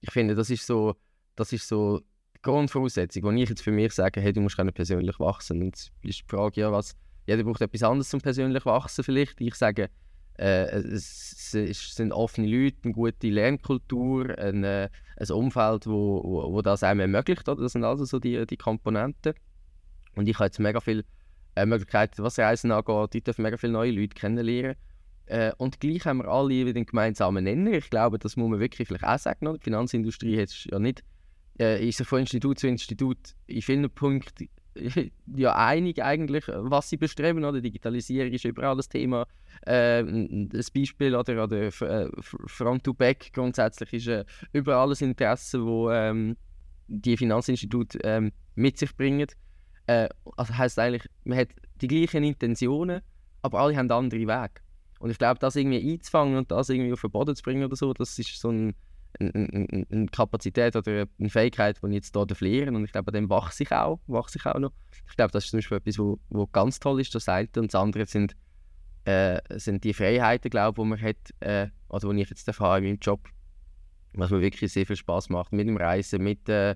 Ich 0.00 0.10
finde, 0.10 0.34
das 0.34 0.50
ist 0.50 0.66
so, 0.66 0.94
das 1.34 1.52
ist 1.52 1.68
so 1.68 2.00
die 2.36 2.42
Grundvoraussetzung, 2.42 3.22
wo 3.24 3.30
ich 3.32 3.48
jetzt 3.48 3.62
für 3.62 3.72
mich 3.72 3.92
sage, 3.92 4.20
hey, 4.20 4.32
du 4.32 4.40
musst 4.40 4.56
persönlich 4.56 5.20
wachsen. 5.20 5.62
Und 5.62 5.74
ist 5.74 5.92
die 6.02 6.24
Frage, 6.26 6.60
ja, 6.60 6.72
was, 6.72 6.96
jeder 7.26 7.44
braucht 7.44 7.60
etwas 7.60 7.82
anderes 7.82 8.08
zum 8.08 8.20
persönlich 8.20 8.64
wachsen 8.64 9.04
vielleicht. 9.04 9.40
Ich 9.40 9.54
sage, 9.56 9.90
äh, 10.38 10.66
es, 10.78 11.54
es, 11.54 11.94
sind 11.94 12.12
offene 12.12 12.46
Leute, 12.46 12.76
eine 12.84 12.92
gute 12.92 13.28
Lernkultur, 13.28 14.38
ein, 14.38 14.64
äh, 14.64 14.88
ein 15.18 15.30
Umfeld, 15.30 15.86
wo, 15.86 16.22
wo, 16.22 16.52
wo, 16.52 16.62
das 16.62 16.82
einem 16.82 17.00
ermöglicht. 17.00 17.48
Oder? 17.48 17.62
Das 17.62 17.72
sind 17.72 17.84
also 17.84 18.04
so 18.04 18.18
die, 18.18 18.46
die 18.46 18.56
Komponenten. 18.56 19.34
Und 20.14 20.28
ich 20.28 20.36
habe 20.36 20.46
jetzt 20.46 20.58
mega 20.58 20.80
viele 20.80 21.04
äh, 21.56 21.66
Möglichkeiten, 21.66 22.22
was 22.22 22.38
Reisen 22.38 22.70
angeht. 22.70 23.14
Ich 23.14 23.24
darf 23.24 23.38
mega 23.38 23.56
viele 23.56 23.72
neue 23.72 23.90
Leute 23.90 24.14
kennenlernen. 24.14 24.76
Äh, 25.26 25.52
und 25.58 25.80
gleich 25.80 26.04
haben 26.04 26.18
wir 26.18 26.28
alle 26.28 26.50
wieder 26.50 26.76
einen 26.76 26.86
gemeinsamen 26.86 27.44
Nenner. 27.44 27.72
Ich 27.72 27.90
glaube, 27.90 28.18
das 28.18 28.36
muss 28.36 28.48
man 28.48 28.60
wirklich 28.60 28.86
vielleicht 28.86 29.04
auch 29.04 29.18
sagen. 29.18 29.52
Die 29.54 29.64
Finanzindustrie 29.64 30.40
hat 30.40 30.50
ja 30.70 30.78
nicht, 30.78 31.02
äh, 31.58 31.86
ist 31.86 32.04
von 32.04 32.20
Institut 32.20 32.60
zu 32.60 32.68
Institut 32.68 33.18
in 33.46 33.62
vielen 33.62 33.90
Punkten 33.90 34.48
ja 35.34 35.56
einig 35.56 36.02
eigentlich, 36.02 36.44
was 36.48 36.90
sie 36.90 36.96
bestreben. 36.96 37.44
Oder? 37.44 37.60
Digitalisierung 37.60 38.32
ist 38.32 38.44
überall 38.44 38.76
das 38.76 38.88
Thema. 38.88 39.26
Äh, 39.66 40.00
ein 40.00 40.50
Beispiel 40.74 41.16
oder, 41.16 41.42
oder 41.42 41.62
äh, 41.62 42.10
Front-to-Back 42.20 43.32
grundsätzlich 43.32 43.94
ist 43.94 44.08
äh, 44.08 44.24
überall 44.52 44.90
ein 44.90 45.08
Interesse, 45.08 45.64
wo 45.64 45.90
ähm, 45.90 46.36
die 46.88 47.16
Finanzinstitute 47.16 47.98
ähm, 48.04 48.32
mit 48.54 48.78
sich 48.78 48.94
bringen. 48.96 49.26
Äh, 49.86 50.08
also 50.36 50.56
heißt 50.56 50.78
eigentlich, 50.78 51.08
man 51.24 51.38
hat 51.38 51.48
die 51.80 51.88
gleichen 51.88 52.24
Intentionen, 52.24 53.02
aber 53.42 53.60
alle 53.60 53.76
haben 53.76 53.90
andere 53.90 54.20
Wege. 54.20 54.60
Und 54.98 55.10
ich 55.10 55.18
glaube, 55.18 55.38
das 55.38 55.56
irgendwie 55.56 55.92
einzufangen 55.92 56.36
und 56.36 56.50
das 56.50 56.68
irgendwie 56.68 56.92
auf 56.92 57.00
den 57.00 57.10
Boden 57.10 57.36
zu 57.36 57.42
bringen 57.42 57.64
oder 57.64 57.76
so, 57.76 57.92
das 57.92 58.18
ist 58.18 58.40
so 58.40 58.50
ein 58.50 58.74
eine, 59.20 59.86
eine 59.90 60.06
Kapazität 60.06 60.76
oder 60.76 61.06
eine 61.18 61.30
Fähigkeit, 61.30 61.80
die 61.82 61.86
ich 61.88 61.94
jetzt 61.94 62.14
hier 62.14 62.36
verlieren 62.36 62.76
und 62.76 62.84
ich 62.84 62.92
glaube, 62.92 63.08
an 63.08 63.14
dem 63.14 63.30
wachse 63.30 63.62
ich 63.62 63.72
auch, 63.72 64.00
wachse 64.06 64.38
ich 64.38 64.46
auch 64.46 64.58
noch. 64.58 64.72
Ich 65.08 65.16
glaube, 65.16 65.32
das 65.32 65.44
ist 65.44 65.50
zum 65.50 65.58
Beispiel 65.58 65.78
etwas, 65.78 65.98
wo, 65.98 66.18
wo 66.28 66.46
ganz 66.46 66.78
toll 66.78 67.00
ist, 67.00 67.14
das 67.14 67.28
eine 67.28 67.48
und 67.56 67.72
das 67.72 67.74
andere 67.74 68.06
sind, 68.06 68.36
äh, 69.04 69.40
sind 69.58 69.84
die 69.84 69.94
Freiheiten, 69.94 70.50
glaube 70.50 70.82
die 70.82 70.88
man 70.88 71.00
hat, 71.00 71.16
äh, 71.40 71.68
oder 71.88 72.12
die 72.12 72.22
ich 72.22 72.30
jetzt 72.30 72.46
habe 72.58 72.78
in 72.78 72.84
meinem 72.84 72.98
Job. 73.00 73.28
was 74.14 74.30
mir 74.30 74.40
wirklich 74.40 74.72
sehr 74.72 74.86
viel 74.86 74.96
Spaß 74.96 75.28
macht, 75.30 75.52
mit 75.52 75.68
dem 75.68 75.76
Reisen, 75.76 76.22
mit 76.22 76.48
äh, 76.48 76.74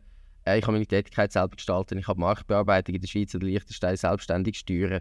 ich 0.57 0.63
habe 0.63 0.73
meine 0.73 0.87
Tätigkeit 0.87 1.33
selber 1.33 1.57
gestalten, 1.57 1.99
ich 1.99 2.09
habe 2.09 2.21
Marktbearbeitung 2.21 2.95
in 2.95 3.01
der 3.01 3.09
Schweiz 3.09 3.35
oder 3.35 3.47
Liechtenstein 3.47 3.97
selbstständig 3.97 4.59
steuern. 4.59 5.01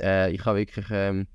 Äh, 0.00 0.32
ich 0.32 0.44
habe 0.44 0.58
wirklich 0.58 0.86
ähm, 0.90 1.26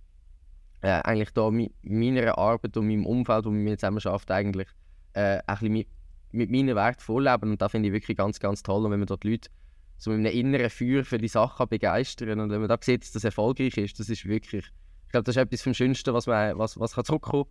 äh, 0.81 1.01
eigentlich 1.03 1.31
da 1.31 1.49
mit 1.51 1.73
meiner 1.83 2.37
Arbeit 2.37 2.77
und 2.77 2.87
meinem 2.87 3.05
Umfeld, 3.05 3.45
wo 3.45 3.51
mit 3.51 3.79
zusammen 3.79 3.99
arbeiten, 4.03 4.31
eigentlich 4.31 4.67
äh, 5.13 5.39
ein 5.39 5.43
bisschen 5.47 5.71
mit, 5.73 5.87
mit 6.31 6.51
meinen 6.51 6.75
Werten 6.75 7.01
vorleben 7.01 7.51
und 7.51 7.61
das 7.61 7.71
finde 7.71 7.89
ich 7.89 7.93
wirklich 7.93 8.17
ganz, 8.17 8.39
ganz 8.39 8.63
toll 8.63 8.85
und 8.85 8.91
wenn 8.91 8.99
man 8.99 9.07
dort 9.07 9.23
Leute 9.23 9.49
so 9.97 10.11
mit 10.11 10.25
einem 10.25 10.35
inneren 10.35 10.69
Feuer 10.69 11.03
für 11.03 11.17
die 11.17 11.27
Sache 11.27 11.67
begeistern 11.67 12.39
und 12.39 12.49
wenn 12.49 12.59
man 12.59 12.69
da 12.69 12.77
sieht, 12.81 13.03
dass 13.03 13.11
das 13.11 13.23
erfolgreich 13.23 13.77
ist, 13.77 13.99
das 13.99 14.09
ist 14.09 14.25
wirklich, 14.25 14.65
ich 15.05 15.11
glaube, 15.11 15.25
das 15.25 15.35
ist 15.35 15.41
etwas 15.41 15.61
vom 15.61 15.73
Schönsten, 15.73 16.13
was, 16.13 16.25
man, 16.25 16.57
was, 16.57 16.79
was 16.79 16.95
kann 16.95 17.05
zurückkommen 17.05 17.45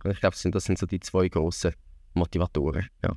kann. 0.00 0.12
Ich 0.12 0.20
glaube, 0.20 0.34
das 0.34 0.42
sind, 0.42 0.54
das 0.54 0.64
sind 0.64 0.78
so 0.78 0.86
die 0.86 1.00
zwei 1.00 1.28
grossen 1.28 1.72
Motivatoren. 2.12 2.88
Ja. 3.02 3.16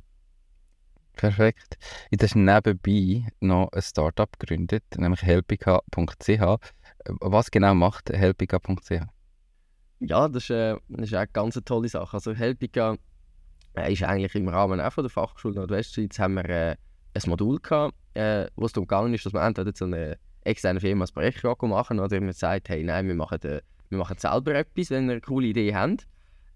Perfekt. 1.18 1.76
Hast 2.20 2.34
du 2.36 2.38
nebenbei 2.38 3.26
noch 3.40 3.72
ein 3.72 3.82
Startup 3.82 4.30
gegründet, 4.38 4.84
nämlich 4.96 5.20
helpika.ch. 5.22 6.60
Was 7.20 7.50
genau 7.50 7.74
macht 7.74 8.10
helpika.ch? 8.10 9.02
Ja, 9.98 10.28
das 10.28 10.44
ist, 10.44 10.50
äh, 10.50 10.76
das 10.88 11.06
ist 11.06 11.14
eine 11.14 11.26
ganz 11.26 11.60
tolle 11.64 11.88
Sache. 11.88 12.14
Also 12.14 12.32
Helpika 12.32 12.96
äh, 13.76 13.92
ist 13.92 14.04
eigentlich 14.04 14.36
im 14.36 14.48
Rahmen 14.48 14.80
auch 14.80 14.92
von 14.92 15.02
der 15.02 15.10
Fachschule 15.10 15.56
Nordwestschweiz 15.56 16.20
haben 16.20 16.34
wir 16.34 16.48
äh, 16.48 16.76
ein 17.14 17.22
Modul 17.26 17.58
gehabt, 17.58 17.94
äh, 18.14 18.46
wo 18.54 18.66
es 18.66 18.72
darum 18.72 18.86
gegangen 18.86 19.12
ist, 19.12 19.26
dass 19.26 19.32
wir 19.32 19.42
entweder 19.42 19.72
so 19.74 19.86
eine 19.86 20.18
externe 20.44 20.78
Firma 20.78 21.02
als 21.02 21.10
Projekt 21.10 21.42
machen 21.42 21.98
oder 21.98 22.20
man 22.20 22.32
sagt, 22.32 22.68
hey, 22.68 22.84
nein, 22.84 23.08
wir 23.08 23.16
machen, 23.16 23.42
äh, 23.42 23.60
wir 23.88 23.98
machen 23.98 24.18
selber 24.18 24.54
etwas, 24.54 24.90
wenn 24.90 25.06
wir 25.06 25.14
eine 25.14 25.20
coole 25.20 25.48
Idee 25.48 25.74
haben. 25.74 25.96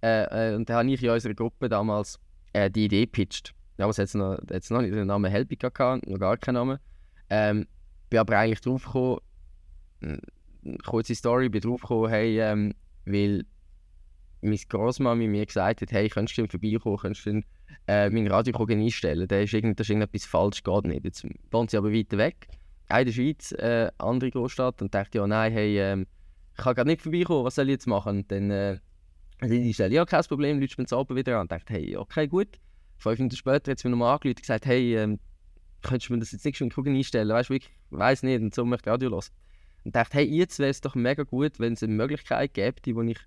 Äh, 0.04 0.52
äh, 0.52 0.54
und 0.54 0.70
da 0.70 0.78
habe 0.78 0.92
ich 0.92 1.02
in 1.02 1.10
unserer 1.10 1.34
Gruppe 1.34 1.68
damals 1.68 2.20
äh, 2.52 2.70
die 2.70 2.84
Idee 2.84 3.06
gepitcht. 3.06 3.54
Damals 3.82 3.98
hat 3.98 4.04
es 4.06 4.14
noch, 4.14 4.38
noch 4.38 4.80
nicht 4.80 4.94
den 4.94 5.08
Namen 5.08 5.28
Helpika 5.28 5.68
gehabt, 5.68 6.06
noch 6.06 6.20
gar 6.20 6.36
keinen 6.36 6.54
Namen. 6.54 6.78
Ähm, 7.30 7.66
bin 8.10 8.20
aber 8.20 8.38
eigentlich 8.38 8.60
drauf 8.60 8.84
gekommen, 8.84 9.18
kurze 10.86 11.16
Story, 11.16 11.48
bin 11.48 11.62
drauf 11.62 11.80
gekommen, 11.80 12.08
hey, 12.08 12.40
ähm, 12.40 12.74
weil 13.06 13.44
meine 14.40 14.56
Großmami 14.56 15.26
mir 15.26 15.44
gesagt 15.44 15.80
hat, 15.80 15.90
hey, 15.90 16.08
könntest 16.08 16.38
du 16.38 16.46
vorbeikommen, 16.46 16.96
könntest 16.96 17.26
du 17.26 17.42
äh, 17.88 18.08
meinen 18.08 18.28
Radio 18.28 18.54
einstellen, 18.64 19.26
da 19.26 19.40
ist, 19.40 19.52
irgend, 19.52 19.80
ist 19.80 19.90
irgendetwas 19.90 20.26
falsch, 20.26 20.62
geht 20.62 20.84
nicht. 20.84 21.04
Jetzt 21.04 21.26
wohnt 21.50 21.72
sie 21.72 21.76
aber 21.76 21.92
weiter 21.92 22.18
weg, 22.18 22.46
auch 22.88 22.98
in 23.00 23.06
der 23.06 23.12
Schweiz, 23.12 23.50
äh, 23.50 23.90
andere 23.98 24.30
Großstadt, 24.30 24.80
und 24.80 24.94
dachte, 24.94 25.18
ja, 25.18 25.26
nein, 25.26 25.52
hey, 25.52 25.80
ähm, 25.80 26.06
ich 26.56 26.62
kann 26.62 26.76
gerade 26.76 26.88
nicht 26.88 27.02
vorbeikommen, 27.02 27.44
was 27.44 27.56
soll 27.56 27.64
ich 27.64 27.72
jetzt 27.72 27.88
machen? 27.88 28.18
Und 28.18 28.30
dann 28.30 28.48
äh, 28.52 28.78
die 29.42 29.74
stelle 29.74 29.92
ja, 29.92 30.04
kein 30.04 30.22
Problem, 30.22 30.60
Leute 30.60 30.80
mir 30.80 30.96
oben 30.96 31.16
wieder 31.16 31.34
an. 31.34 31.40
Und 31.42 31.50
dachte, 31.50 31.72
hey, 31.72 31.96
okay, 31.96 32.28
gut. 32.28 32.60
Fünf 33.02 33.18
Minuten 33.18 33.36
später 33.36 33.72
hat 33.72 33.78
sie 33.78 33.88
mir 33.88 33.92
nochmal 33.92 34.14
angerufen 34.14 34.36
und 34.36 34.40
gesagt, 34.40 34.64
hey, 34.64 34.96
ähm, 34.96 35.18
könntest 35.82 36.08
du 36.08 36.12
mir 36.12 36.20
das 36.20 36.30
jetzt 36.30 36.44
nicht 36.44 36.56
schon 36.56 36.68
in 36.68 36.72
Kugeln 36.72 36.96
einstellen? 36.96 37.28
Weißt 37.28 37.50
du, 37.50 37.54
ich 37.54 37.68
weiß 37.90 38.22
nicht, 38.22 38.40
und 38.40 38.54
so 38.54 38.64
möchte 38.64 38.88
ich 38.88 38.92
Radio 38.92 39.10
hören. 39.10 39.24
Und 39.84 39.96
dachte, 39.96 40.18
hey, 40.18 40.24
jetzt 40.24 40.60
wäre 40.60 40.70
es 40.70 40.80
doch 40.80 40.94
mega 40.94 41.24
gut, 41.24 41.58
wenn 41.58 41.72
es 41.72 41.82
eine 41.82 41.92
Möglichkeit 41.92 42.54
gäbe, 42.54 42.76
wo 42.94 43.02
ich 43.02 43.18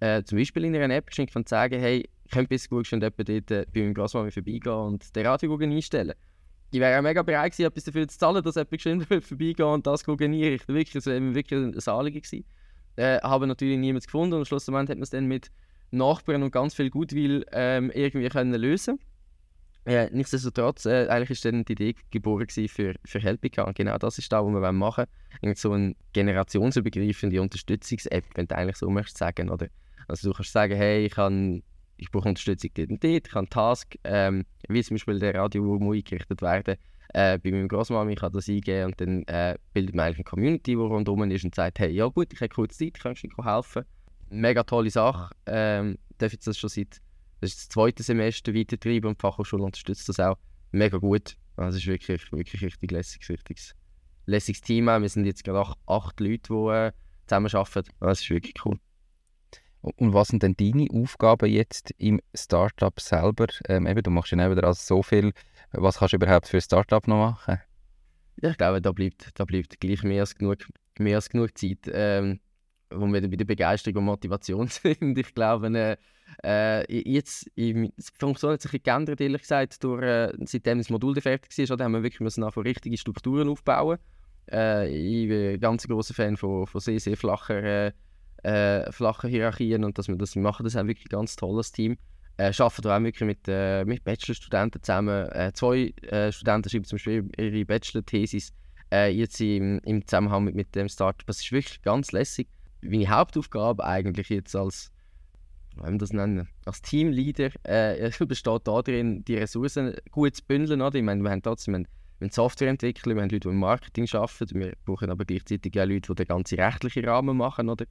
äh, 0.00 0.24
zum 0.24 0.38
Beispiel 0.38 0.64
in 0.64 0.74
einer 0.74 0.92
App 0.92 1.06
geschenkt 1.06 1.34
kann 1.34 1.46
sagen, 1.46 1.78
hey, 1.78 2.08
ich 2.24 2.30
könnte 2.32 2.48
bis 2.48 2.68
gut 2.68 2.88
schon 2.88 2.98
dort 2.98 3.16
äh, 3.28 3.40
bei 3.40 3.66
meinem 3.80 3.94
Großmami 3.94 4.32
vorbeigehen 4.32 4.74
und 4.74 5.14
den 5.14 5.24
Radio 5.24 5.56
einstellen. 5.56 6.14
Ich 6.72 6.80
wäre 6.80 6.98
auch 6.98 7.02
mega 7.02 7.22
bereit 7.22 7.52
gewesen, 7.52 7.66
etwas 7.68 7.84
dafür 7.84 8.08
zu 8.08 8.18
zahlen, 8.18 8.42
dass 8.42 8.56
jemand 8.56 8.70
geschwind 8.72 9.04
vorbeigehen 9.24 9.68
und 9.68 9.86
das 9.86 10.08
einrichten. 10.08 10.74
Wirklich, 10.74 10.94
das 10.94 11.06
wäre 11.06 11.34
wirklich 11.34 11.60
ein 11.60 11.94
Anliegen 11.94 12.22
gewesen. 12.22 12.44
Äh, 12.96 13.20
habe 13.20 13.46
natürlich 13.46 13.78
niemanden 13.78 14.04
gefunden 14.04 14.34
und 14.34 14.48
schlussendlich 14.48 14.90
hat 14.90 14.96
man 14.96 15.02
es 15.04 15.10
dann 15.10 15.26
mit 15.26 15.52
Nachbarn 15.92 16.42
und 16.42 16.50
ganz 16.50 16.74
viel 16.74 16.90
Gutwill 16.90 17.46
ähm, 17.52 17.92
irgendwie 17.94 18.28
können 18.28 18.54
lösen 18.54 18.98
äh, 19.84 20.08
nichtsdestotrotz, 20.12 20.86
äh, 20.86 21.08
eigentlich 21.08 21.30
ist 21.30 21.44
dann 21.44 21.64
die 21.64 21.72
Idee 21.72 21.94
geboren 22.10 22.48
für, 22.48 22.94
für 23.04 23.20
Helpika. 23.20 23.62
Und 23.62 23.76
genau 23.76 23.98
das 23.98 24.18
ist 24.18 24.32
da, 24.32 24.44
was 24.44 24.52
wir 24.52 24.72
machen 24.72 25.06
wollen. 25.42 25.54
so 25.54 25.72
eine 25.72 25.94
generationsübergreifende 26.12 27.40
Unterstützungs-App, 27.40 28.24
wenn 28.34 28.46
du 28.46 28.56
eigentlich 28.56 28.76
so 28.76 28.90
möchtest 28.90 29.18
sagen. 29.18 29.50
Oder? 29.50 29.68
Also 30.08 30.30
du 30.30 30.36
kannst 30.36 30.52
sagen, 30.52 30.76
hey, 30.76 31.06
ich, 31.06 31.12
kann, 31.12 31.62
ich 31.96 32.10
brauche 32.10 32.28
Unterstützung 32.28 32.70
dort 32.74 32.90
und 32.90 33.02
dort, 33.02 33.26
ich 33.26 33.36
einen 33.36 33.50
Task, 33.50 33.96
ähm, 34.04 34.44
wie 34.68 34.82
zum 34.82 34.94
Beispiel 34.94 35.18
der 35.18 35.34
Radio, 35.34 35.64
wo 35.64 35.92
eingerichtet 35.92 36.42
werden 36.42 36.76
äh, 37.12 37.38
bei 37.38 37.50
meinem 37.50 37.68
Großmami 37.68 38.14
kann 38.14 38.32
das 38.32 38.48
eingeben 38.48 38.86
und 38.86 39.00
dann 39.00 39.22
äh, 39.24 39.56
bildet 39.72 39.94
man 39.94 40.06
eigentlich 40.06 40.18
eine 40.18 40.24
Community, 40.24 40.72
die 40.72 40.74
rundherum 40.74 41.30
ist 41.30 41.44
und 41.44 41.54
sagt, 41.54 41.78
hey, 41.78 41.90
ja 41.90 42.06
gut, 42.06 42.32
ich 42.32 42.40
habe 42.40 42.48
kurz 42.48 42.78
Zeit, 42.78 42.94
kannst 42.94 43.22
du 43.22 43.28
mir 43.36 43.44
helfen? 43.44 43.84
Mega 44.30 44.62
tolle 44.62 44.90
Sache. 44.90 45.34
Ähm, 45.46 45.98
darf 46.18 46.32
jetzt 46.32 46.46
das 46.46 46.58
schon 46.58 46.70
seit 46.70 47.00
das, 47.42 47.50
ist 47.50 47.58
das 47.60 47.68
zweite 47.70 48.02
Semester 48.02 48.54
weitertreiben 48.54 49.08
und 49.08 49.18
die 49.18 49.22
Fachhochschule 49.22 49.64
unterstützt 49.64 50.08
das 50.08 50.20
auch 50.20 50.38
mega 50.70 50.96
gut. 50.98 51.36
Also 51.56 51.76
es 51.76 51.82
ist 51.82 51.88
wirklich, 51.88 52.32
wirklich 52.32 52.62
richtig 52.62 52.90
lässiges, 52.90 53.28
richtiges, 53.28 53.74
lässiges 54.26 54.60
Team. 54.60 54.86
Wir 54.86 55.08
sind 55.08 55.26
jetzt 55.26 55.44
gerade 55.44 55.60
acht, 55.60 55.78
acht 55.86 56.20
Leute, 56.20 56.52
die 56.52 56.70
äh, 56.70 56.92
zusammen 57.26 57.52
arbeiten. 57.52 57.90
Das 58.00 58.20
ist 58.20 58.30
wirklich 58.30 58.54
cool. 58.64 58.78
Und 59.80 60.14
was 60.14 60.28
sind 60.28 60.44
denn 60.44 60.56
deine 60.56 60.86
Aufgaben 60.92 61.50
jetzt 61.50 61.90
im 61.98 62.20
Startup 62.32 62.98
selber? 63.00 63.48
Ähm, 63.68 63.88
eben, 63.88 64.02
du 64.02 64.10
machst 64.10 64.30
ja 64.30 64.36
neben 64.36 64.58
also 64.64 64.80
so 64.80 65.02
viel. 65.02 65.32
Was 65.72 65.98
kannst 65.98 66.12
du 66.12 66.18
überhaupt 66.18 66.46
für 66.46 66.58
ein 66.58 66.62
Startup 66.62 67.06
noch 67.08 67.32
machen? 67.32 67.58
Ja, 68.40 68.50
ich 68.50 68.56
glaube, 68.56 68.80
da 68.80 68.92
bleibt, 68.92 69.30
da 69.34 69.44
bleibt 69.44 69.80
gleich 69.80 70.04
mehr 70.04 70.20
als 70.20 70.36
genug, 70.36 70.58
mehr 70.98 71.16
als 71.16 71.28
genug 71.28 71.58
Zeit, 71.58 71.90
ähm, 71.92 72.38
wo 72.90 73.06
wir 73.06 73.20
bei 73.28 73.36
der 73.36 73.44
Begeisterung 73.44 73.98
und 73.98 74.04
Motivation 74.04 74.68
sind. 74.68 75.18
Ich 75.18 75.34
glaube, 75.34 75.66
äh, 75.76 75.96
äh 76.44 76.84
jetzt, 77.10 77.50
die 77.56 77.92
Funktion 78.18 78.52
hat 78.52 78.62
sich 78.62 78.82
geändert, 78.82 79.20
ehrlich 79.20 79.42
gesagt, 79.42 79.82
durch, 79.84 80.02
äh, 80.02 80.32
seitdem 80.44 80.78
das 80.78 80.90
Modul 80.90 81.20
fertig 81.20 81.56
ist, 81.58 81.70
oder, 81.70 81.84
haben 81.84 81.92
wir 81.92 82.02
wirklich 82.02 82.20
müssen 82.20 82.44
richtige 82.44 82.96
Strukturen 82.96 83.48
aufbauen. 83.48 83.98
Äh, 84.50 84.88
ich 84.88 85.28
bin 85.28 85.54
ein 85.54 85.60
ganz 85.60 85.86
großer 85.86 86.14
Fan 86.14 86.36
von, 86.36 86.66
von 86.66 86.80
sehr, 86.80 87.00
sehr 87.00 87.16
flacher 87.16 87.62
äh, 87.62 87.92
äh, 88.42 88.90
flache 88.90 89.28
Hierarchien 89.28 89.84
und 89.84 89.98
dass 89.98 90.08
wir 90.08 90.16
das 90.16 90.34
machen, 90.36 90.64
das 90.64 90.74
ist 90.74 90.86
wirklich 90.86 91.06
ein 91.06 91.16
ganz 91.16 91.36
tolles 91.36 91.72
Team. 91.72 91.96
Äh, 92.38 92.52
arbeiten 92.58 92.88
auch 92.88 93.02
wirklich 93.02 93.26
mit, 93.26 93.46
äh, 93.46 93.84
mit 93.84 94.04
Bachelorstudenten 94.04 94.82
zusammen. 94.82 95.28
Äh, 95.30 95.52
zwei 95.54 95.92
äh, 96.02 96.32
Studenten 96.32 96.70
schreiben 96.70 96.84
zum 96.84 96.96
Beispiel 96.96 97.30
ihre 97.36 97.64
Bachelor-Thesis 97.64 98.52
jetzt 99.10 99.40
im, 99.40 99.78
im 99.84 100.06
Zusammenhang 100.06 100.44
mit, 100.44 100.54
mit 100.54 100.74
dem 100.74 100.86
Startup. 100.86 101.26
Das 101.26 101.40
ist 101.40 101.50
wirklich 101.50 101.80
ganz 101.80 102.12
lässig. 102.12 102.46
Meine 102.82 103.08
Hauptaufgabe 103.08 103.82
eigentlich 103.82 104.28
jetzt 104.28 104.54
als 104.54 104.91
wie 105.76 105.98
das 105.98 106.12
nennen, 106.12 106.48
als 106.64 106.82
Teamleader 106.82 107.50
äh, 107.64 108.10
besteht 108.26 108.66
darin, 108.66 109.24
die 109.24 109.36
Ressourcen 109.36 109.94
gut 110.10 110.36
zu 110.36 110.44
bündeln. 110.44 110.82
Oder? 110.82 110.96
Ich 110.96 111.04
meine, 111.04 111.22
wir 111.22 111.30
haben 111.30 111.42
trotzdem 111.42 111.86
wir 112.18 112.26
haben 112.26 112.32
Softwareentwickler, 112.32 113.14
wir 113.14 113.22
haben 113.22 113.30
Leute, 113.30 113.40
die 113.40 113.48
im 113.48 113.58
Marketing 113.58 114.06
arbeiten, 114.12 114.60
wir 114.60 114.74
brauchen 114.84 115.10
aber 115.10 115.24
gleichzeitig 115.24 115.72
auch 115.80 115.86
Leute, 115.86 116.12
die 116.12 116.14
den 116.14 116.26
ganzen 116.26 116.60
rechtlichen 116.60 117.04
Rahmen 117.04 117.36
machen. 117.36 117.68
Oder? 117.68 117.86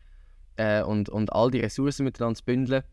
äh, 0.57 0.83
und, 0.83 1.09
und 1.09 1.31
all 1.33 1.51
die 1.51 1.59
Ressourcen 1.59 2.03
miteinander 2.03 2.37
zu 2.37 2.45
bündeln 2.45 2.83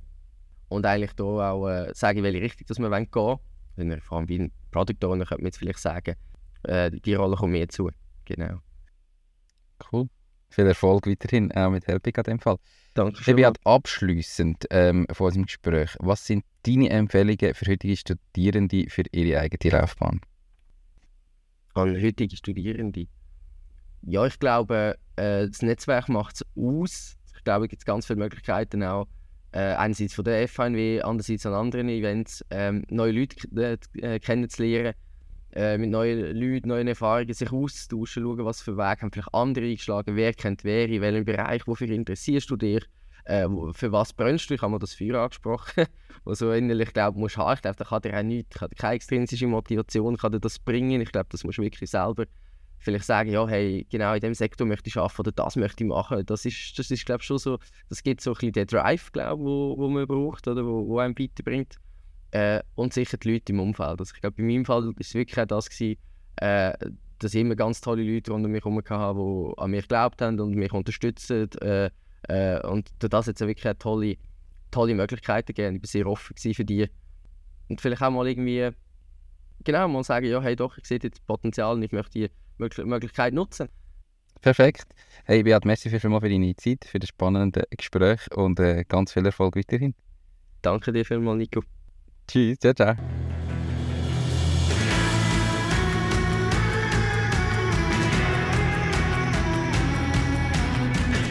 und 0.68 0.86
eigentlich 0.86 1.12
da 1.14 1.24
auch 1.24 1.68
äh, 1.68 1.92
sagen, 1.94 2.22
welche 2.22 2.40
Richtung 2.40 2.66
dass 2.66 2.78
wir 2.78 2.90
gehen 2.90 3.08
wollen. 3.12 3.38
Wenn 3.76 3.90
wir 3.90 4.00
vor 4.00 4.18
allem 4.18 4.28
wie 4.28 4.38
ein 4.38 4.52
Product 4.70 5.04
Owner 5.04 5.24
könnte 5.24 5.42
man 5.42 5.46
jetzt 5.46 5.58
vielleicht 5.58 5.78
sagen, 5.78 6.16
äh, 6.64 6.90
die 6.90 7.14
Rolle 7.14 7.36
kommt 7.36 7.52
mir 7.52 7.68
zu. 7.68 7.90
Genau. 8.24 8.58
Cool. 9.92 10.08
Viel 10.50 10.66
Erfolg 10.66 11.06
weiterhin, 11.06 11.52
auch 11.52 11.70
mit 11.70 11.86
Helping 11.86 12.14
in 12.16 12.22
dem 12.22 12.40
Fall. 12.40 12.56
Danke 12.98 13.22
schön. 13.22 13.44
Halt 13.44 13.60
abschliessend 13.64 14.66
ähm, 14.70 15.06
von 15.12 15.26
unserem 15.26 15.46
Gespräch, 15.46 15.94
was 16.00 16.26
sind 16.26 16.44
deine 16.64 16.90
Empfehlungen 16.90 17.54
für 17.54 17.70
heutige 17.70 17.96
Studierende 17.96 18.86
für 18.90 19.04
ihre 19.12 19.38
eigene 19.38 19.78
Laufbahn? 19.78 20.20
An 21.74 21.94
heutige 22.02 22.36
Studierende? 22.36 23.06
Ja, 24.02 24.26
ich 24.26 24.40
glaube, 24.40 24.96
äh, 25.14 25.46
das 25.46 25.62
Netzwerk 25.62 26.08
macht 26.08 26.36
es 26.36 26.46
aus, 26.56 27.16
glaube 27.44 27.66
ich, 27.66 27.70
gibt 27.70 27.82
es 27.82 27.86
ganz 27.86 28.04
viele 28.04 28.18
Möglichkeiten 28.18 28.82
auch. 28.82 29.06
Äh, 29.52 29.74
einerseits 29.74 30.14
von 30.14 30.24
der 30.24 30.42
FNW, 30.48 31.00
andererseits 31.02 31.46
an 31.46 31.54
anderen 31.54 31.88
Events, 31.88 32.44
ähm, 32.50 32.84
neue 32.90 33.12
Leute 33.12 33.78
äh, 34.02 34.18
kennenzulernen, 34.18 34.94
äh, 35.54 35.78
mit 35.78 35.90
neuen 35.90 36.36
Leuten, 36.36 36.68
neuen 36.68 36.88
Erfahrungen 36.88 37.32
sich 37.32 37.52
auszutauschen, 37.52 38.22
schauen, 38.22 38.44
was 38.44 38.62
für 38.62 38.76
Wege 38.76 39.02
haben 39.02 39.12
vielleicht 39.12 39.34
andere 39.34 39.66
eingeschlagen, 39.66 40.16
wer 40.16 40.34
kennt 40.34 40.64
wer, 40.64 40.88
in 40.88 41.00
welchem 41.00 41.24
Bereich, 41.24 41.66
wofür 41.66 41.88
interessierst 41.88 42.50
du 42.50 42.56
dich, 42.56 42.84
äh, 43.24 43.46
für 43.72 43.92
was 43.92 44.12
brennst 44.12 44.50
du, 44.50 44.54
ich 44.54 44.62
habe 44.62 44.72
mir 44.72 44.78
das 44.78 44.94
Feuer 44.94 45.20
angesprochen, 45.20 45.86
wo 46.24 46.34
so 46.34 46.52
innerlich 46.52 46.92
glaube 46.92 47.18
muss 47.18 47.36
haben, 47.36 47.54
ich 47.54 47.62
glaube, 47.62 47.76
da 47.76 47.84
kann 47.84 48.02
dir 48.02 48.18
auch 48.18 48.22
nichts, 48.22 48.58
kann 48.58 48.68
dir 48.68 48.76
keine 48.76 48.94
extrinsische 48.94 49.46
Motivation 49.46 50.16
kann 50.16 50.32
dir 50.32 50.40
das 50.40 50.58
bringen, 50.58 51.00
ich 51.00 51.12
glaube, 51.12 51.28
das 51.30 51.44
musst 51.44 51.58
du 51.58 51.62
wirklich 51.62 51.90
selber 51.90 52.24
vielleicht 52.78 53.04
sagen, 53.04 53.30
ja, 53.30 53.46
hey, 53.46 53.86
genau 53.90 54.14
in 54.14 54.20
dem 54.20 54.34
Sektor 54.34 54.66
möchte 54.66 54.88
ich 54.88 54.96
arbeiten 54.96 55.20
oder 55.20 55.32
das 55.32 55.56
möchte 55.56 55.84
ich 55.84 55.88
machen. 55.88 56.24
Das 56.26 56.44
ist, 56.44 56.78
das 56.78 56.90
ist 56.90 57.04
glaube 57.04 57.22
schon 57.22 57.38
so, 57.38 57.58
das 57.88 58.02
gibt 58.02 58.20
so 58.20 58.30
ein 58.30 58.34
bisschen 58.34 58.52
den 58.52 58.66
Drive, 58.66 59.12
glaube 59.12 59.42
wo, 59.42 59.76
wo 59.76 59.88
man 59.88 60.06
braucht 60.06 60.46
oder 60.48 60.64
wo, 60.64 60.86
wo 60.86 60.98
einem 60.98 61.18
weiterbringt. 61.18 61.76
Äh, 62.30 62.60
und 62.74 62.92
sicher 62.92 63.16
die 63.16 63.32
Leute 63.32 63.52
im 63.52 63.60
Umfeld. 63.60 64.00
Also 64.00 64.12
ich 64.14 64.20
glaube, 64.20 64.36
bei 64.36 64.42
meinem 64.42 64.64
Fall 64.64 64.84
war 64.84 64.94
es 64.98 65.14
wirklich 65.14 65.46
das, 65.46 65.70
gewesen, 65.70 65.98
äh, 66.36 66.72
dass 67.18 67.34
ich 67.34 67.40
immer 67.40 67.56
ganz 67.56 67.80
tolle 67.80 68.02
Leute 68.02 68.32
rund 68.32 68.44
um 68.44 68.52
mich 68.52 68.64
herum 68.64 68.78
hatte, 68.78 69.14
die 69.14 69.60
an 69.60 69.70
mich 69.70 69.82
geglaubt 69.82 70.22
haben 70.22 70.38
und 70.38 70.54
mich 70.54 70.72
unterstützen. 70.72 71.50
Äh, 71.60 71.90
äh, 72.28 72.66
und 72.66 72.90
das 72.98 73.26
hat 73.26 73.40
es 73.40 73.46
wirklich 73.46 73.74
tolle, 73.78 74.16
tolle 74.70 74.94
Möglichkeiten 74.94 75.54
gegeben. 75.54 75.76
Ich 75.76 75.82
war 75.82 75.88
sehr 75.88 76.06
offen 76.06 76.36
für 76.36 76.64
die. 76.64 76.88
Und 77.68 77.80
vielleicht 77.80 78.02
auch 78.02 78.10
mal 78.10 78.28
irgendwie, 78.28 78.70
genau, 79.64 79.88
mal 79.88 80.04
sagen, 80.04 80.26
ja, 80.26 80.40
hey 80.40 80.56
doch, 80.56 80.76
ich 80.78 80.86
sehe 80.86 80.98
jetzt 81.02 81.26
Potenzial 81.26 81.74
und 81.74 81.82
ich 81.82 81.92
möchte 81.92 82.18
die 82.18 82.30
Möglich 82.58 82.86
Möglichkeit 82.86 83.34
nutzen. 83.34 83.68
Perfekt. 84.40 84.86
Hey 85.24 85.42
Beat, 85.42 85.64
merci 85.64 85.90
vielmals 85.90 86.22
für 86.22 86.28
deine 86.28 86.54
Zeit, 86.56 86.84
für 86.84 86.98
das 86.98 87.08
spannende 87.08 87.64
Gespräch 87.76 88.20
und 88.36 88.58
äh, 88.60 88.84
ganz 88.88 89.12
viel 89.12 89.26
Erfolg 89.26 89.56
weiterhin. 89.56 89.94
Danke 90.62 90.92
dir 90.92 91.04
vielmals, 91.04 91.38
Nico. 91.38 91.62
Tschüss, 92.28 92.58
ciao, 92.58 92.74
ciao. 92.74 92.94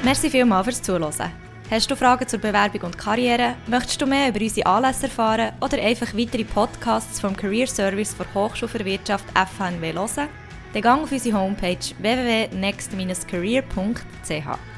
Merci 0.03 0.29
vielmals 0.29 0.65
fürs 0.65 0.81
Zuhören. 0.81 1.31
Hast 1.69 1.91
du 1.91 1.97
Fragen 1.97 2.25
zur 2.25 2.39
Bewerbung 2.39 2.83
und 2.83 2.97
Karriere? 2.97 3.55
Möchtest 3.67 4.01
du 4.01 4.05
mehr 4.05 4.29
über 4.29 4.39
unsere 4.39 4.65
Anlässe 4.65 5.07
erfahren 5.07 5.51
oder 5.59 5.81
einfach 5.81 6.13
weitere 6.13 6.45
Podcasts 6.45 7.19
vom 7.19 7.35
Career 7.35 7.67
Service 7.67 8.15
der 8.15 8.33
Hochschule 8.33 8.69
für 8.69 8.85
Wirtschaft 8.85 9.25
FHNW 9.31 9.91
hören? 9.91 10.29
Dann 10.71 10.81
gang 10.81 11.03
auf 11.03 11.11
unsere 11.11 11.37
Homepage 11.37 11.77
www.next-career.ch. 11.99 14.76